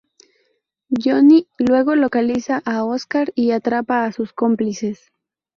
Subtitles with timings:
[0.89, 5.11] Johnny luego localiza a Oscar y atrapa a sus cómplices.